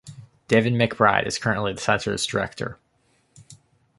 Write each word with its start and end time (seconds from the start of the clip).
David 0.47 0.73
McBride 0.73 1.27
is 1.27 1.37
currently 1.37 1.73
the 1.73 1.79
center's 1.79 2.25
director. 2.25 2.79